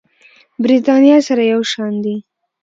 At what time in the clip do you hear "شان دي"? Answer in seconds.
1.71-2.15